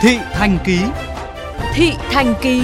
[0.00, 0.78] Thị Thành Ký
[1.74, 2.62] Thị Thành Ký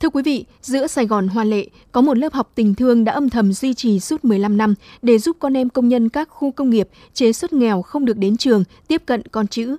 [0.00, 3.12] Thưa quý vị, giữa Sài Gòn Hoa Lệ có một lớp học tình thương đã
[3.12, 6.50] âm thầm duy trì suốt 15 năm để giúp con em công nhân các khu
[6.50, 9.76] công nghiệp chế xuất nghèo không được đến trường tiếp cận con chữ.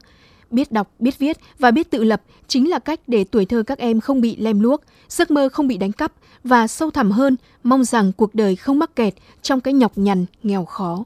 [0.52, 3.78] Biết đọc, biết viết và biết tự lập chính là cách để tuổi thơ các
[3.78, 6.14] em không bị lem luốc, giấc mơ không bị đánh cắp
[6.44, 10.26] và sâu thẳm hơn, mong rằng cuộc đời không mắc kẹt trong cái nhọc nhằn,
[10.44, 11.04] nghèo khó.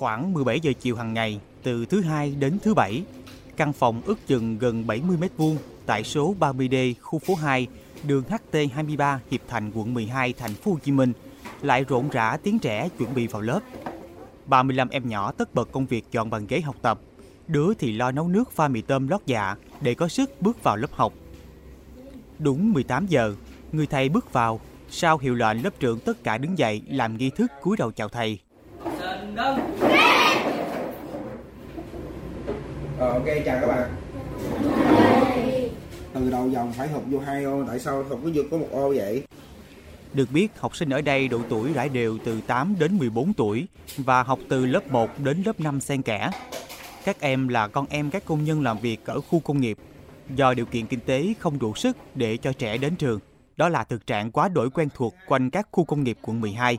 [0.00, 3.02] Khoảng 17 giờ chiều hàng ngày, từ thứ hai đến thứ bảy,
[3.56, 7.66] căn phòng ước chừng gần 70 mét vuông tại số 30D, khu phố 2,
[8.06, 11.12] đường HT23, Hiệp Thành, quận 12, thành phố Hồ Chí Minh
[11.62, 13.60] lại rộn rã tiếng trẻ chuẩn bị vào lớp.
[14.46, 17.00] 35 em nhỏ tất bật công việc dọn bàn ghế học tập,
[17.46, 20.76] đứa thì lo nấu nước pha mì tôm lót dạ để có sức bước vào
[20.76, 21.12] lớp học.
[22.38, 23.34] Đúng 18 giờ,
[23.72, 27.30] người thầy bước vào, sau hiệu lệnh lớp trưởng tất cả đứng dậy làm nghi
[27.30, 28.38] thức cúi đầu chào thầy.
[29.36, 29.56] Ờ,
[32.98, 33.90] ok chào các bạn
[36.14, 38.68] từ đầu dòng phải học vô hai ô tại sao không có vô có một
[38.72, 39.22] ô vậy
[40.12, 43.66] Được biết, học sinh ở đây độ tuổi rải đều từ 8 đến 14 tuổi
[43.96, 46.30] và học từ lớp 1 đến lớp 5 xen kẽ.
[47.04, 49.78] Các em là con em các công nhân làm việc ở khu công nghiệp.
[50.36, 53.20] Do điều kiện kinh tế không đủ sức để cho trẻ đến trường,
[53.56, 56.78] đó là thực trạng quá đổi quen thuộc quanh các khu công nghiệp quận 12.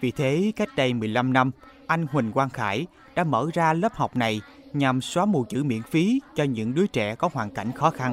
[0.00, 1.50] Vì thế, cách đây 15 năm,
[1.86, 4.40] anh Huỳnh Quang Khải đã mở ra lớp học này
[4.72, 8.12] nhằm xóa mù chữ miễn phí cho những đứa trẻ có hoàn cảnh khó khăn.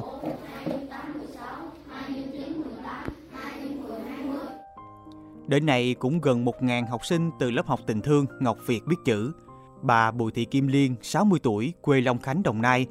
[5.46, 8.96] Đến nay cũng gần 1.000 học sinh từ lớp học tình thương Ngọc Việt biết
[9.04, 9.32] chữ.
[9.82, 12.86] Bà Bùi Thị Kim Liên, 60 tuổi, quê Long Khánh, Đồng Nai,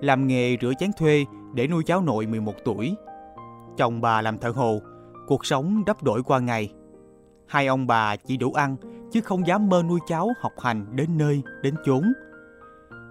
[0.00, 2.94] làm nghề rửa chén thuê để nuôi cháu nội 11 tuổi.
[3.76, 4.80] Chồng bà làm thợ hồ,
[5.26, 6.72] cuộc sống đắp đổi qua ngày.
[7.50, 8.76] Hai ông bà chỉ đủ ăn,
[9.12, 12.12] chứ không dám mơ nuôi cháu học hành đến nơi, đến chốn.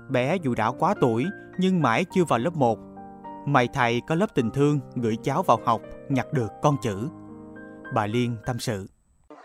[0.09, 1.25] Bé dù đã quá tuổi,
[1.57, 2.79] nhưng mãi chưa vào lớp 1.
[3.45, 7.07] Mày thầy có lớp tình thương gửi cháu vào học, nhặt được con chữ.
[7.93, 8.87] Bà Liên tâm sự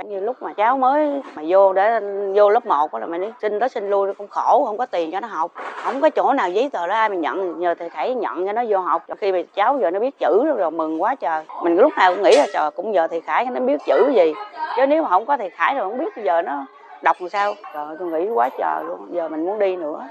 [0.03, 2.01] như lúc mà cháu mới mà vô để
[2.35, 5.11] vô lớp 1 đó là mình xin tới xin lui cũng khổ không có tiền
[5.13, 5.53] cho nó học.
[5.85, 8.53] Không có chỗ nào giấy tờ đó ai mà nhận nhờ thầy khải nhận cho
[8.53, 9.03] nó vô học.
[9.19, 11.45] Khi mà cháu giờ nó biết chữ rồi, rồi mừng quá trời.
[11.63, 14.35] Mình lúc nào cũng nghĩ là trời cũng giờ thầy khải nó biết chữ gì.
[14.77, 16.67] Chứ nếu mà không có thầy khải rồi không biết bây giờ nó
[17.03, 17.55] đọc làm sao?
[17.75, 20.03] Trời tôi nghĩ quá trời luôn giờ mình muốn đi nữa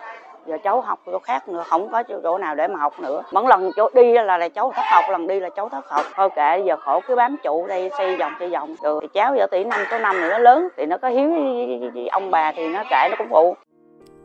[0.47, 3.45] giờ cháu học chỗ khác nữa không có chỗ nào để mà học nữa mỗi
[3.47, 6.29] lần chỗ đi là, là cháu thất học lần đi là cháu thất học thôi
[6.35, 9.47] kệ giờ khổ cứ bám trụ đây xây vòng xây vòng rồi thì cháu giờ
[9.51, 12.51] tỷ năm số năm thì nó lớn thì nó có hiếu với, với ông bà
[12.51, 13.55] thì nó kệ nó cũng phụ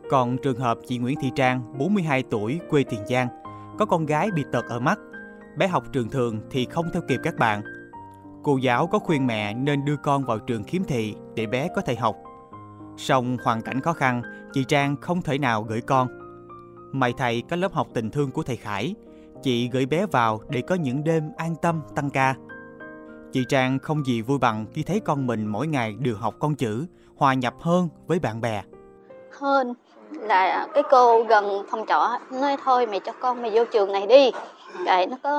[0.09, 3.27] Còn trường hợp chị Nguyễn Thị Trang, 42 tuổi, quê Tiền Giang,
[3.79, 4.99] có con gái bị tật ở mắt.
[5.57, 7.61] Bé học trường thường thì không theo kịp các bạn.
[8.43, 11.81] Cô giáo có khuyên mẹ nên đưa con vào trường khiếm thị để bé có
[11.81, 12.15] thể học.
[12.99, 14.21] Song hoàn cảnh khó khăn,
[14.53, 16.07] chị Trang không thể nào gửi con.
[16.91, 18.95] May thầy có lớp học tình thương của thầy Khải,
[19.43, 22.35] chị gửi bé vào để có những đêm an tâm tăng ca.
[23.31, 26.55] Chị Trang không gì vui bằng khi thấy con mình mỗi ngày được học con
[26.55, 26.85] chữ,
[27.17, 28.63] hòa nhập hơn với bạn bè.
[29.39, 29.73] hơn
[30.11, 34.07] là cái cô gần phòng trọ nói thôi mày cho con mày vô trường này
[34.07, 34.31] đi
[34.85, 35.29] rồi nó có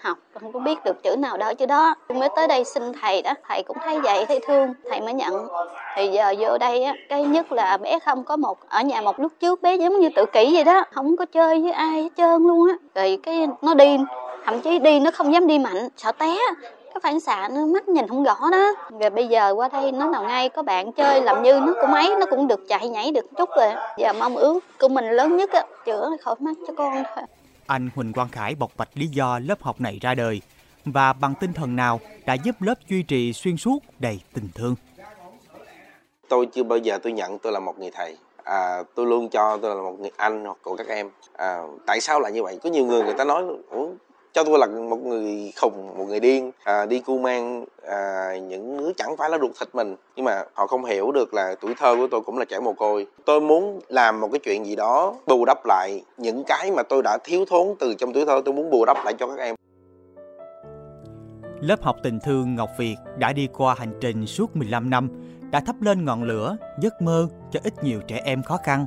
[0.00, 1.94] học, không có biết được chữ nào đó chứ đó.
[2.08, 4.74] Mới tới đây xin thầy đó, thầy cũng thấy vậy, thấy thương.
[4.90, 5.48] Thầy mới nhận.
[5.96, 9.20] Thì giờ vô đây á, cái nhất là bé không có một, ở nhà một
[9.20, 10.84] lúc trước, bé giống như tự kỷ vậy đó.
[10.92, 12.74] Không có chơi với ai hết trơn luôn á.
[12.94, 13.96] Rồi cái nó đi,
[14.44, 16.36] thậm chí đi nó không dám đi mạnh, sợ té.
[16.94, 18.72] Cái phản xạ nó mắt nhìn không rõ đó.
[19.00, 21.94] Rồi bây giờ qua đây nó nào ngay, có bạn chơi làm như nó cũng
[21.94, 23.68] ấy, nó cũng được chạy nhảy được chút rồi.
[23.98, 27.24] Giờ mong ước của mình lớn nhất á, chữa khỏi mắt cho con thôi.
[27.66, 30.40] Anh Huỳnh Quang Khải bộc bạch lý do lớp học này ra đời
[30.84, 34.74] và bằng tinh thần nào đã giúp lớp duy trì xuyên suốt đầy tình thương.
[36.28, 38.16] tôi chưa bao giờ tôi nhận tôi là một người thầy.
[38.44, 41.10] À, tôi luôn cho tôi là một người anh hoặc của các em.
[41.32, 42.58] À, tại sao lại như vậy?
[42.62, 43.88] Có nhiều người người ta nói Ủa,
[44.34, 46.50] cho tôi là một người khùng một người điên.
[46.64, 49.96] À, đi cu mang à, những đứa chẳng phải là ruột thịt mình.
[50.16, 52.72] Nhưng mà họ không hiểu được là tuổi thơ của tôi cũng là trẻ mồ
[52.72, 53.06] côi.
[53.24, 57.02] Tôi muốn làm một cái chuyện gì đó bù đắp lại những cái mà tôi
[57.02, 58.42] đã thiếu thốn từ trong tuổi thơ.
[58.44, 59.54] Tôi muốn bù đắp lại cho các em.
[61.60, 65.08] Lớp học tình thương Ngọc Việt đã đi qua hành trình suốt 15 năm,
[65.50, 68.86] đã thắp lên ngọn lửa, giấc mơ cho ít nhiều trẻ em khó khăn.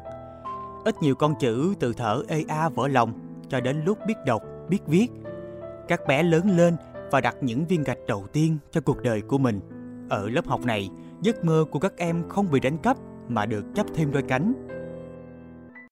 [0.86, 3.14] Ít nhiều con chữ từ thở ê a vỡ lòng
[3.50, 5.08] cho đến lúc biết đọc, biết viết.
[5.88, 6.76] Các bé lớn lên
[7.12, 9.60] và đặt những viên gạch đầu tiên cho cuộc đời của mình.
[10.10, 10.90] Ở lớp học này,
[11.22, 12.98] giấc mơ của các em không bị đánh cắp
[13.28, 14.54] mà được chấp thêm đôi cánh